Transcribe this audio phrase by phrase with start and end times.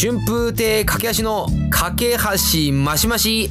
[0.00, 3.50] 春風亭駆け足の架け橋マシマシ。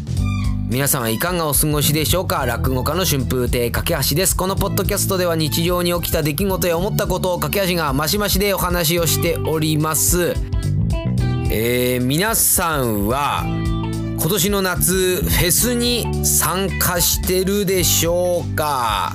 [0.70, 2.46] 皆さんはいかがお過ごしでしょうか？
[2.46, 4.38] 落語家の春風亭架け橋です。
[4.38, 10.36] このポッドキャストでは日常に起きた出来事や思ったことを架け橋がマシマシでお話をしております。
[11.52, 19.14] えー、皆さんは今年の夏フェスに参加してるでしょうか？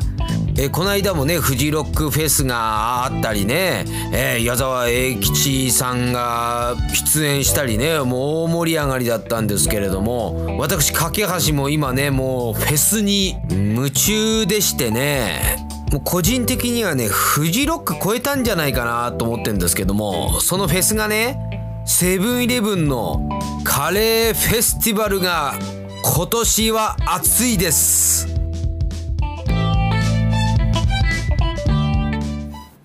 [0.63, 21.41] えー、この間もねフジロックフェスがあったりね、えー、矢沢永吉さんが出演したりねもう大盛り上がりだったんですけれども私架橋も今ねもうフェスに夢中でしてねもう個人的にはねフジロック超えたんじゃないかなと思ってるんですけどもそのフェスがね
[21.85, 23.29] セブンイレブンの
[23.65, 25.55] カレーフェスティバルが
[26.05, 28.42] 今年は暑いです。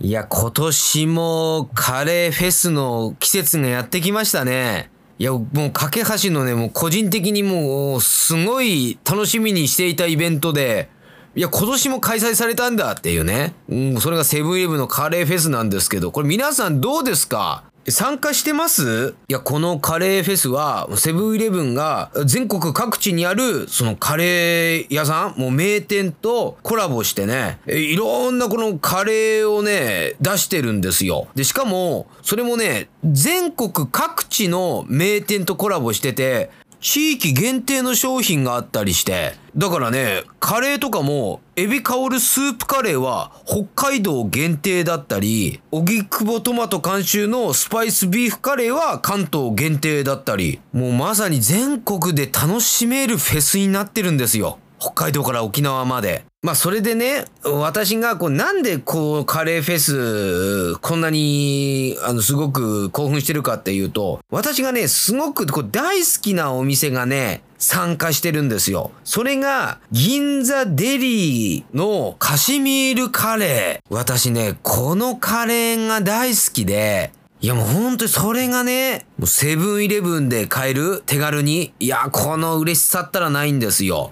[0.08, 4.90] いや、今年もカレーフェスの季節がやってきましたね。
[5.20, 10.88] いや、もう、架け橋のね、もう個人的にもう、すごい楽しみにしていたイベントで、
[11.36, 13.54] いや、今年も開催されたんだっていうね。
[13.68, 17.66] うん、それがセブンイレブンのカレーフェスなんですけど、これ皆さんどうですか？
[17.90, 19.16] 参加してます？
[19.30, 31.28] いや、このカレーフェスは、セブンイレブンが全国各地にある、そのカレー屋さん、もう名店とコラボしてね、いろんなこのカレーをね、出してるんですよ。
[31.36, 36.50] で、しかも、それもね、全国各地の名店とコラボしてて、
[36.80, 54.60] 地域限定の商品があったりして、だからね、カレーとかも、エビ香るスープカレーは北海道限定だったり、荻窪トマト監修のスパイスビーフカレーは関東限定だったり、もうまさに全国で楽しめるフェスになってるんですよ。
[54.80, 56.26] 北海道から沖縄まで。
[56.48, 68.92] まあそれでね、私がこうなんでこうカレーフェスこんなにあのすごく興奮してるかっていうと、私がね、すごくこう大好きなお店がね、参加してるんですよ。
[69.04, 73.94] それが銀座デリーのカシミールカレー。
[73.94, 81.74] 私ね、このカレーが大好きで、いやもうほんとにそれがね、もうセブンイレブンで買える手軽に。
[81.82, 84.12] いや、この嬉しさったらないんですよ。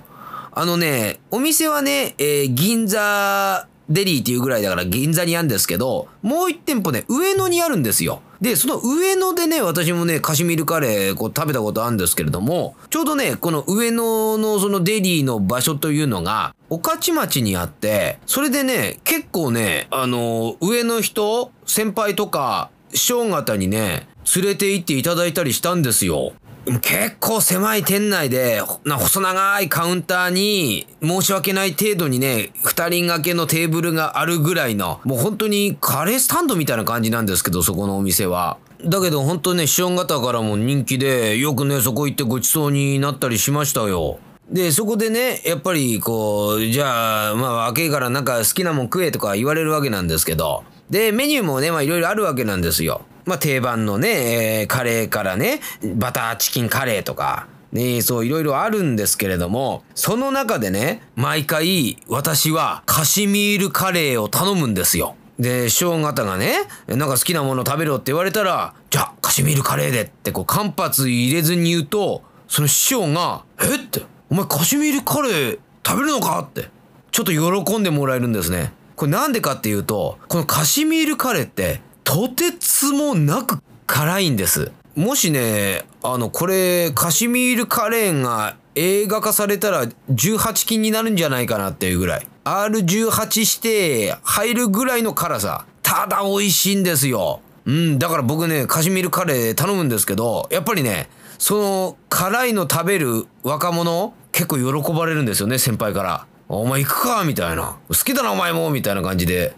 [0.57, 8.21] あのね、お店はね、えー、銀座デリーっていうぐらいだから銀座にあるんですけど、もう一店舗ね、上野にあるんですよ。
[8.39, 26.31] で、その上野でね、私もね、カシミールカレーこう食べたことあるんですけれども、ちょうどね、この上野のそのデリーの場所というのが、御徒町にあって、それでね、結構ね、あの、上の人、先輩とか、師匠方にね、連れて行っていただいたりしたんですよ。
[26.81, 38.57] 結構狭い店内で、な細長いカウンターに、申し訳ない程度にね、二人掛けのテーブルがあるぐらいの、もう本当にカレースタンドみたいな感じなんですけど、そこのお店は。
[38.83, 44.19] だけど本当ね、師匠方からも人気で、よくね、そこ行ってごちそうになったりしましたよ。
[44.49, 53.01] で、そこでね、やっぱりこう、じゃあ、まあ若いからなんか好きなもん食えとか言われるわけなんですけど、で、メニューもね、まあいろいろあるわけなんですよ。
[53.25, 55.59] まあ、定番のね、えー、カレーからね、
[55.95, 65.15] バターチキンカレーとか、ね、そういろいろあるんですけれども、その中でね、毎回私はカシミールカレーを頼むんですよ。
[65.39, 66.55] で、師匠方がね、
[66.87, 73.75] なんか好きなもの食べろって言われたら、じゃあ、カシミールカレーでってこう間髪入れずに言うと、その師匠が、え？
[73.75, 76.39] って、お前カシミールカレー食べるのか？
[76.39, 76.69] って、
[77.11, 78.71] ちょっと喜んでもらえるんですね。
[78.95, 84.71] これなんでかっていうと、このカシミールカレーってとてつもなく辛いんです。
[84.95, 92.27] もしね、あの、これ、カシミールカレーが映画化されたら18禁になるんじゃないかなっていうぐらい。
[92.45, 95.65] R18 して入るぐらいの辛さ。
[95.81, 97.41] ただ美味しいんですよ。
[97.65, 106.27] うん、だから僕ね、カシミールカレー頼むんですけど、やっぱりね、その辛いの食べる若者、結構喜ばれるんですよね、先輩から。
[106.47, 107.23] お前行くか？
[107.23, 107.77] みたいな。
[107.89, 109.55] 好きだな、お前もみたいな感じで。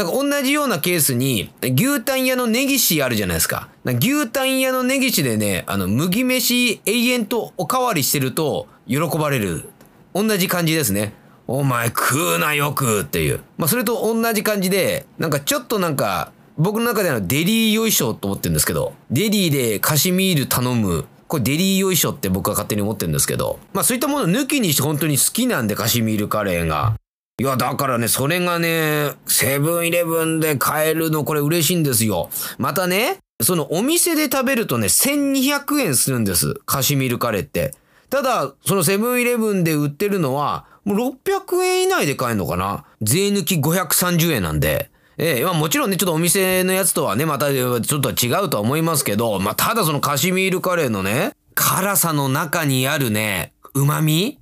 [0.00, 3.68] なんか同じようなケースに、牛タン屋のネギシあるじゃないですか。
[3.84, 9.68] 牛タン屋のネギシでね、あの、麦飯永遠とおかわりしてると喜ばれる。
[10.14, 11.12] 同じ感じですね。
[11.46, 13.40] お前食うなよくっていう。
[13.58, 21.04] まあそれと同じ感じで、なんかちょっとなんか、僕の中でのデリーよいしょと思ってるんですけど、デリーでカシミール頼む。
[21.28, 26.94] これデリーよいしょって僕は勝手に思ってるんですけど、まあそういったもの抜きにして本当に好きなんでカシミールカレーが。
[27.40, 32.28] いや、だからね、それがね、セブンイレブンで買えるの、これ嬉しいんですよ。
[32.58, 36.52] またね、そのお店で食べるとね、1200円するんです。
[36.66, 37.72] カシミールカレーって。
[38.10, 44.90] ただ、そのセブンイレブンで売ってるのは、もう600円以内で買えるのかな税抜き530円なんで。
[45.16, 54.39] ええまあもちろんね、ちょっとお店のやつとはね、またちょっと違うとは思いますけど、まあただそのカシミールカレーのね、辛さの中にあるね、旨味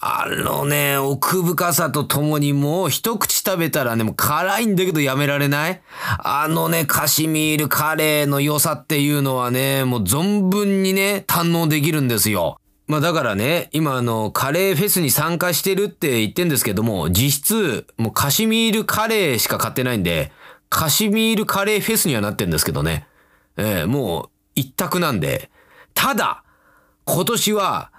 [0.00, 5.80] あのね、奥深さとともにもう一口食べたらね、もう辛いんだけどやめられない？
[6.18, 12.58] あのね、カシミールカレーの良さっていうのはね、もう存分にね、堪能できるんですよ。
[12.86, 20.32] まあだからね、今あの、カレーフェスに参加してるって言ってんですけども、実質、もうカシミールカレーしか買ってないんで、
[20.68, 23.06] カシミールカレーフェスにはなってんですけどね。
[23.56, 25.50] ええもう一択なんで。
[25.94, 26.42] ただ、
[27.04, 27.91] 今年は、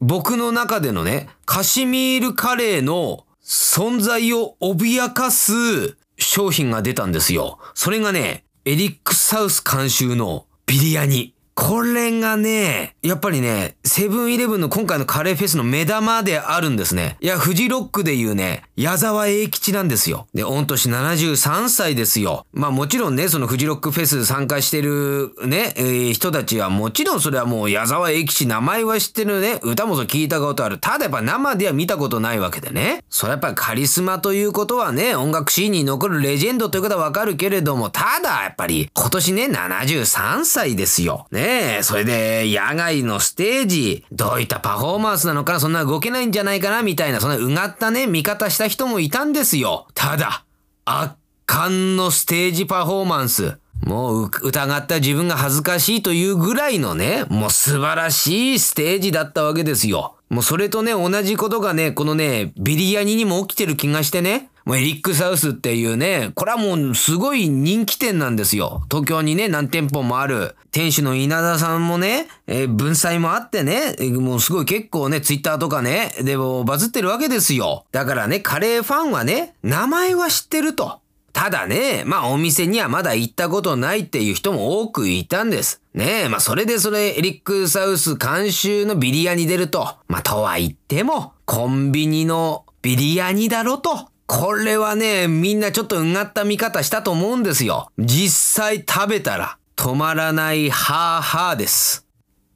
[0.00, 7.58] 僕の中でのね、カシミールカレーの存在を脅かす商品が出たんですよ。
[7.74, 11.35] それがね、エリックサウス監修のビリヤニ。
[11.58, 17.16] これがね、やっぱりね、セブンイレブンの今回のカレーフェスの目玉であるんですね。
[17.20, 20.26] いや、フジロックで言うね、矢沢永吉なんですよ。
[20.34, 22.44] で、御年73歳ですよ。
[22.52, 30.76] まあもちろんね、そのフジロックフェス参加してるね、えー人たちはもちろんそれはもう矢沢永吉名前は知ってるね、歌もそう聞いたことある。
[30.76, 33.02] ただやっぱ生では見たことないわけでね。
[33.08, 41.26] それやっぱりカリスマということはね、音楽シーンに残るレジェンドということはわかるけれども、ただやっぱり今年ね、73歳ですよ。
[41.30, 49.86] ねえ、それで野外のステージ、どういったパフォーマンスなのかな、そんな動けないんじゃないかな、みたいな、そんなうがったね、見方した人もいたんですよ。
[49.94, 50.44] ただ、
[50.84, 51.14] 圧
[51.46, 53.58] 巻のステージパフォーマンス。
[53.84, 60.16] もう疑った自分が恥ずかしいというぐらいのね、もう素晴らしいステージだったわけですよ。
[60.28, 64.48] もうそれとね、同じことがね、このね、ビリヤニにも起きてる気がしてね。
[64.66, 68.84] もうエリックサウスっていうね、これはもうすごい人気店なんですよ。
[68.90, 70.56] 東京にね、何店舗もある。
[70.72, 77.86] 店主の稲田さんもね、えー文才もあってね、もうすごい結構ね、ツイッターとかね、でもバズってるわけですよ。
[77.92, 80.98] だからね、カレーファンはね、名前は知ってると。
[81.32, 85.80] ただね、まあお店にはまだ行ったことないっていう人も多くいたんです。
[85.94, 89.94] ねえ、まあそれでそれエリックサウス監修のビリヤニ出ると。
[90.08, 94.08] まあとは言っても、コンビニのビリヤニだろと。
[94.26, 97.90] これはね、みんなちょっとうがった見方したと思うんですよ。
[97.98, 102.06] 実際食べたら止まらないハーハーです。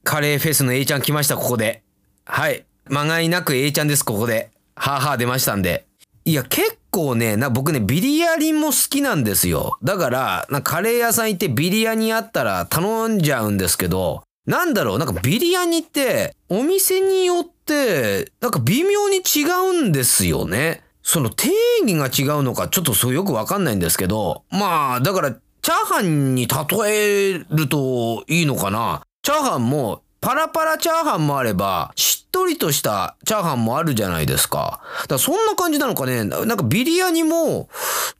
[0.02, 1.82] カレーフェスの A ちゃん来ました、ここで。
[2.24, 2.64] はい。
[2.88, 4.50] まがいなく A ちゃんです、ここで。
[4.74, 5.86] ハーハー出ましたんで。
[6.24, 9.78] いや、結構ね、な、僕ね、ビリヤニも好きなんですよ。
[9.84, 20.82] だから、なカレー屋さん行ってビリヤニあったら頼んじゃうんですけど、なんだろう、なんかビリヤニって、お店によって、なんか微妙に違うんですよね。
[21.12, 21.48] その定
[21.82, 29.02] 義が違うのか、ちょっとそうよくわかんないんですけど、まあ、だから、チャーハンに例えるといいのかな。
[29.22, 34.82] チャーハンも、パラパラチャーハンもあれば、しっとりとしたチャーハンもあるじゃないですか。
[35.02, 36.22] だからそんな感じなのかね。
[36.22, 37.68] なんかビリヤニも、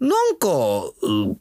[0.01, 0.49] なんか、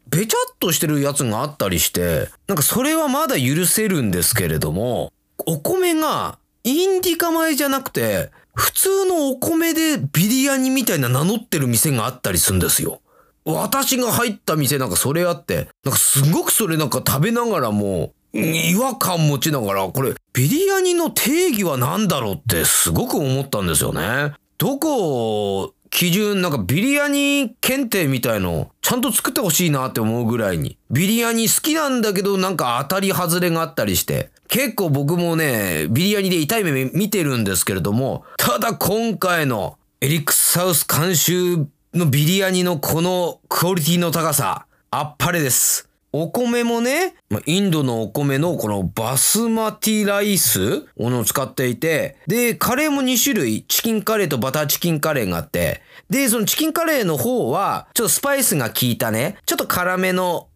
[0.08, 5.12] べちゃっとしてるやつがあったりして、なんかそれはまだ許せるんですけれども、
[5.48, 8.30] お米がインディカ米じゃなくて、
[8.60, 13.02] 普通のお米でビリヤニみたいな名乗ってる店があったりするんですよ。
[13.46, 24.34] 私が入った店なんかそれあって、なんかすごくそれなんか食べながらも、違和感持ちながら、これ、ビリヤニの定義は何だろうってすごく思ったんですよね。
[24.58, 30.78] どこを基準、なんかビリヤニ検定みたいの、ちゃんと作ってほしいなって思うぐらいに。
[30.92, 34.32] ビリヤニ好きなんだけど、なんか当たり外れがあったりして。
[34.50, 45.88] 結構僕もね、ビリヤニで痛い目見てるんですけれども、ただ今回のエリックサウス監修のビリヤニのこのクオリティの高さ、あっぱれです。
[46.12, 47.14] お米もね、
[47.46, 60.48] インドのお米のこのバスマティライスを使っていて、で、カレーも2種類、チキンカレーとバターチキンカレーがあって、で、そのチキンカレーの方は、ちょっとスパイスが効いたね、ちょっと辛めの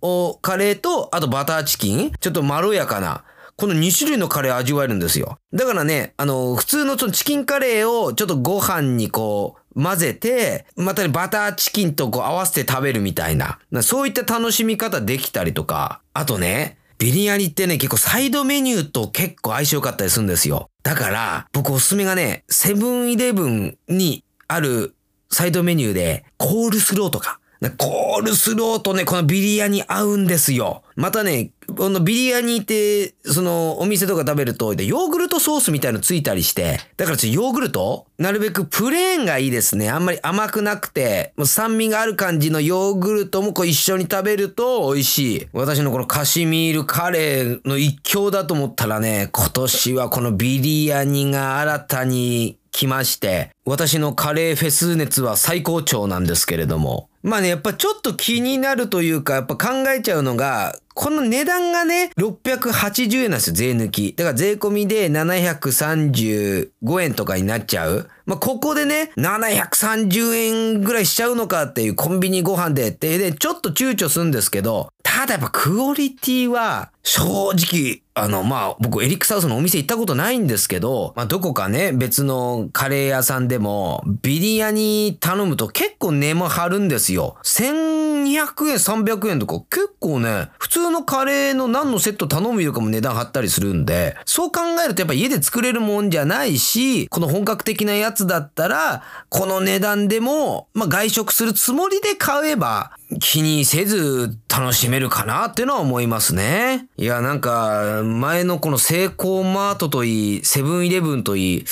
[0.42, 3.24] カレーと、あとバターチキン、ちょっとまろやかな、
[3.56, 5.38] この2種類のカレー味わえるんですよ。
[5.54, 13.60] だからね、あの、普通のそのチキンカレーをちょっとご飯にこう、混ぜて、またバターチキンとこう合わせて食べるみたいな。
[13.72, 16.02] なそういった楽しみ方できたりとか。
[16.14, 20.70] あとね、ビリヤニってね、結構サイドメニューと結構相性良かったりするんですよ。
[20.84, 24.96] だから、僕おすすめがね、セブンイレブンにある
[25.30, 27.40] サイドメニューで、コールスローとか。
[27.78, 30.83] コールスローとね、このビリヤニ合うんですよ。
[30.96, 38.08] またね、このビリヤニって、そのお店とか食べると、ヨーグルトソースみたいのついたりして、だからちょっとヨーグルト？
[38.18, 39.90] なるべくプレーンがいいですね。
[39.90, 45.48] あんまり甘くなくて、もう酸味がある感じのヨーグルトもこう一緒に食べると美味しい。
[45.54, 57.10] 私のこのカシミールカレーの一強だと思ったらね、今年はこのビリヤニが新たに来まして、私のカレーフェス熱は最高潮なんですけれども。
[57.24, 64.14] まあね、やっぱちょっと気になるというか、やっぱ考えちゃうのが、この値段がね、680円なんですよ、税抜き。
[64.14, 68.10] だから税込みで735円とかになっちゃう。
[68.26, 87.38] まあ、ここでね、730円ぐらいしちゃうのかっていうコンビニご飯でって、で、ちょっと躊躇するんですけど、ただやっぱクオリティは、正直、あの、まあ、僕、エリックサウスのお店行ったことないんですけど、まあ、どこかね、別のカレー屋さんででも、ビリヤニ頼むと結構値も張るんですよ。
[87.44, 106.88] 1200円、300円とか、結構ね、普通のカレーの何のセット頼むよりかも値段張ったりするんで、そう考えるとやっぱ家で作れるもんじゃないし、この本格的なやつだったら、この値段でも、まあ、外食するつもりで買えば、気にせず楽しめるかなっていうのは思いますね。
[106.98, 111.66] いや、なんか、前のこのセイコーマートといい、セブンイレブンといい、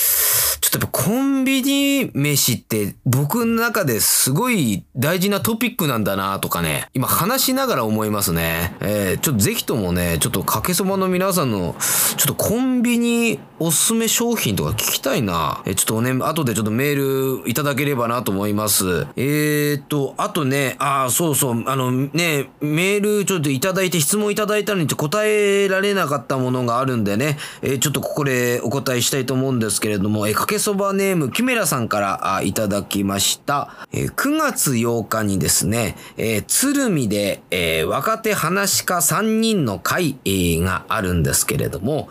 [0.61, 8.75] ちょっとやっぱコンビニ飯って僕の中ですごい大事なトピックなんだなとかね、今話しながら思いますね。
[8.79, 11.75] えー、ちょっとぜひともね、ちょっとかけそばの皆さんの、
[12.15, 15.63] ちょっとコンビニおすすめ商品とか聞きたいな。
[15.65, 19.07] えー、ちょっとね、後でちょっとメールいただければなと思います。
[19.15, 33.87] えーと、あとね、ああ、そうそう、あのね、メールちょっといただいて質問いただいたのに答えられなかったものがあるんでね、えー、ちょっとここでお答えしたいと思うんですけれども、えー、かけそばネームキメラさんからあいただきました。
[33.91, 40.17] えー、9月8日にですね、え、鶴見で、え、若手話家3人の会、
[40.61, 42.09] があるんですけれども、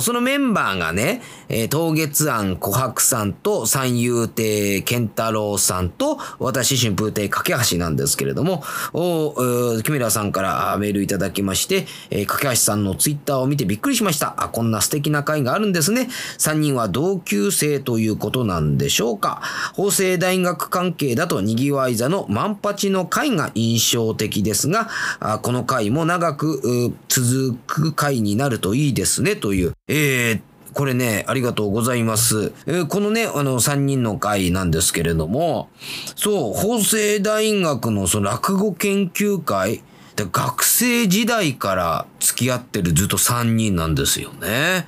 [0.00, 8.61] そのメンバーがね、えー、東月庵琥珀さんと三遊亭健太郎さんと私春風亭架橋なんですけれども、
[8.92, 14.34] おキメラさんからメールいただきまして、えー、架橋さんのツイッターを見てびっくりしました。
[14.36, 16.08] あ、こんな素敵な会があるんですね。
[16.38, 19.42] 3人は同級生ということなんでしょうか。
[19.74, 24.88] 法政大学関係だとにぎわい座の万八の会が印象的ですが、
[25.20, 32.52] あこの会も長く続く会になるといいですねという、えー、これね、ありがとうございます。
[32.66, 35.68] えー、このね、あの、3人の会なんですけれども、
[36.16, 39.82] そう、法政大学のその落語研究会、
[40.16, 44.86] 学生時代から付き合ってるずっと3人なんですよね。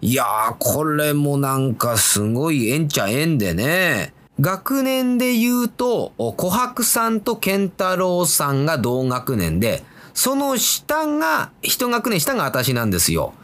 [0.00, 4.12] いやー、これもなんかすごい縁ちゃ縁でね。
[4.40, 9.82] 学年で言うと、琥珀さんと健太郎さんが同学年で、
[10.14, 13.34] その下が、一学年下が私なんですよ。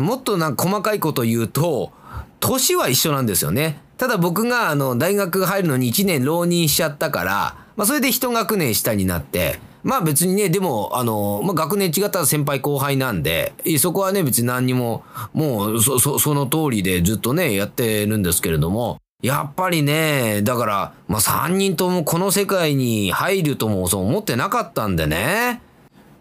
[0.00, 1.92] もっとなんか細かいこと言うと、
[2.40, 3.80] 年は一緒なんですよね。
[3.96, 25.60] ただ僕があの大学入るのに1年浪人しちゃったから、まあそれで一学年下になって、まあ別にね、でも、あの、まあ学年違ったら先輩後輩なんで、そこはね別に何にも、もうそ、そ、その通りでずっとね、やってるんですけれども、やっぱりね、だから、まあ3人ともこの世界に入るともそう思ってなかったんでね。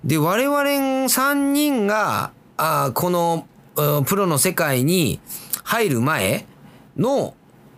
[0.04, 3.46] で、我々3人が、あこの、
[4.06, 5.20] プロの世界に
[5.64, 6.46] 入る前
[6.98, 7.36] の、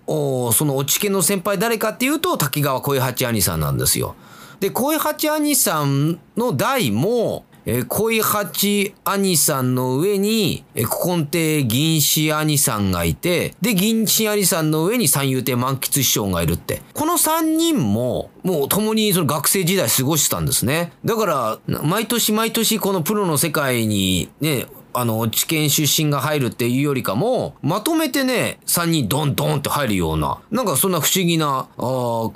[0.07, 4.15] その落ち家の先輩誰かっていうと、滝川小八兄さんなんですよ。
[4.59, 16.81] で、小八兄さんの代も、えー、恋八兄さんの上に、えー、古今亭銀子兄さんがいて、で、銀子兄さんの上に三遊亭満喫師匠がいるって。
[16.93, 20.93] この三人も、もう共にその学生時代過ごしてたんですね。
[21.05, 31.67] だから、毎年毎年このプロの世界にね、あの、知見出身が入るっていうよりかも、まとめてね、3人ドンドンって入るような、なんかそんな不思議な、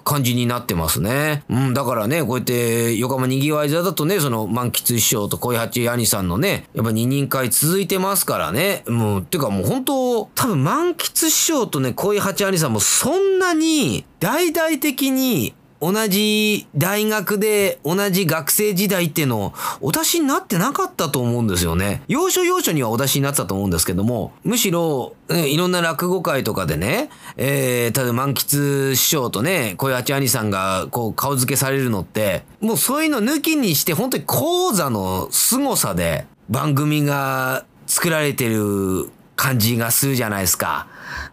[0.03, 1.43] 感じになってますね。
[1.49, 8.83] うん、だからね、こうやって横浜にぎわい座だとね、その満喫師匠と小八兄さんのね、やっぱ二人会続いてますからね。
[8.87, 22.03] もう、てかもう本当、多分満喫師匠とね、小八兄さんもそんなに大々的に同じ大学で同じ学生時代っていうのをお出しになってなかったと思うんですよね。
[22.07, 40.87] 要所要所にはお出しになってたと思うんですけども、むしろ、いろんな落語会とかでね、えー、例えば満喫師匠とね、小八兄さんがこう顔付けされるのって、もうそういうの抜きにして本当に講座の凄さで番組が作られてる感じがするじゃないですか。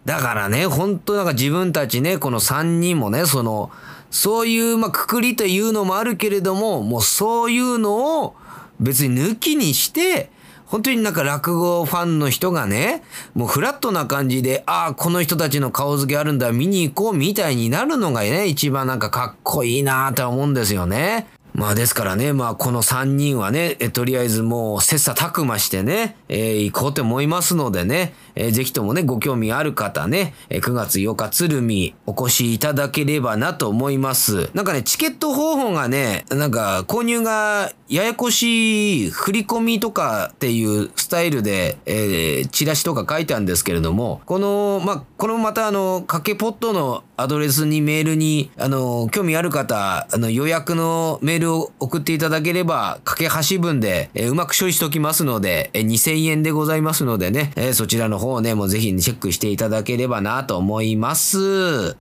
[0.05, 3.71] だからね、本当なんか自分たちね、この3人もね、その、
[4.11, 8.35] そういう、まあ、くくりというのもあるけれども、もうそういうのを
[8.79, 10.29] 別に抜きにして、
[10.65, 13.03] 本当になんか落語ファンの人がね、
[13.33, 21.27] もうフラットな感じで、ああ、この人たちの顔付けあるんだ、見に行こうみたいになるのがね、一番なんかかっこいいなと思うんですよね。
[21.53, 34.49] まあですからね、まあこの3人はね、えとりあえずもう切磋琢磨してね、えー、行こうと思いますのでね、えー、ぜひともね、ご興味ある方ね、え、9月8日鶴見お越しいただければなと思います。
[34.53, 61.97] なんかね、チケット方法がね、なんか購入がややこしい振り込みとかっていうスタイルで、えー、チラシとか書いてあるんですけれども、この、まあ、このまたあの、かけポットのアドレスにメールに、あの、興味ある方、あの、予約のメールを送っていただければ、架け橋分で、え、うまく処理しておきますので、えー、2000円でございますのでね、え、そちらの方をね、もうぜひチェックしていただければなと思います。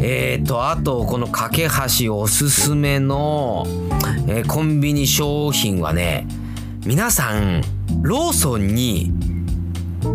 [0.00, 3.66] えーと、あと、この架け橋おすすめの、
[4.26, 6.26] えー、コンビニ商品はね、
[6.86, 7.62] 皆さん、
[8.00, 9.12] ローソンに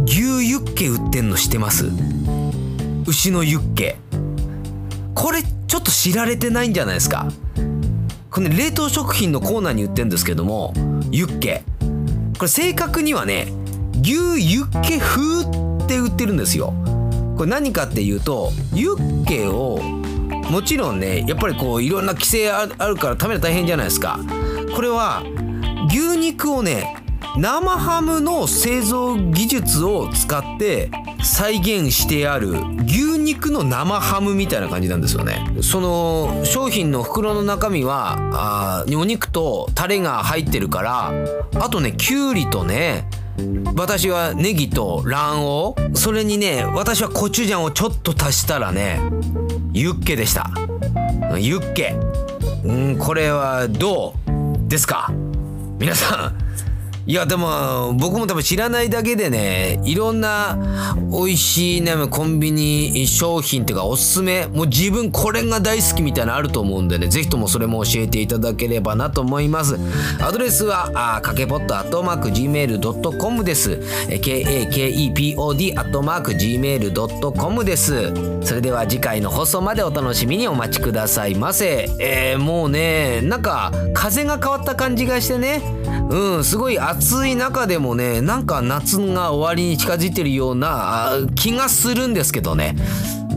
[0.06, 1.90] 牛ユッケ売ってんの知ってます？
[3.06, 3.98] 牛のユッケ。
[5.14, 7.28] これちょっと知られてないんじゃないですか？
[8.30, 10.74] これ、ね、冷凍食品のコーナーに売ってるんですけども
[11.12, 11.64] ユッケ。
[12.38, 13.48] これ正確にはね
[14.02, 14.14] 牛
[14.54, 16.74] ユッケ風って売ってるんですよ。
[17.38, 19.80] これ何かっていうとユッケを
[20.50, 24.20] もちろんねやっぱりこういろんな規制あるから食べる大変じゃないですか。
[24.76, 25.24] これは
[25.90, 27.03] 牛肉をね
[27.36, 30.92] 生ハムの製造技術を使って
[31.24, 32.52] 再現してある
[32.86, 35.44] 牛肉の生ハムみたいな感じなんですよね。
[35.62, 41.14] その商品の袋の中身はあお肉とタレが入ってるから
[41.60, 43.08] あとねきゅうりとね
[43.76, 49.02] 私はネギと卵黄それにね私はコチュジャンをちょっと足したらね
[49.74, 50.52] ユッケでした。
[51.40, 51.96] ユッケ。
[52.64, 55.12] うんこれはどうですか？
[55.80, 56.43] 皆さん。
[57.06, 69.78] いやでも僕も多分知らないだけでねいろんな美味しいねコンビニ商品っていうかおすすめもう自分これが大好きみたいなのあると思うんでねぜひともそれも教えていただければなと思います。
[70.22, 73.72] アドレスはかけぽっとアットマーク Gmail.com です。
[74.08, 78.14] KAKEPOD アットマーク Gmail.com です。
[78.46, 81.90] それでは次回の放送までお楽しみにお待ちくださいませ。
[82.00, 85.62] えー、もうねなんか風が変わった感じがしてね。
[86.10, 92.76] うんすごい暑い中でもねなんか夏が終わりに近づいてるような気がするんですけどね。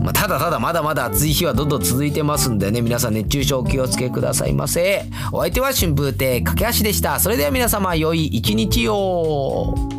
[0.01, 5.03] まあ、ただただまだまだ暑い日はどんどん続いてますんでね皆さん熱中症お気をつけくださいませ。
[5.31, 7.19] お相手は春風亭駆け足でした。
[7.19, 9.96] それでは皆様良い一日を。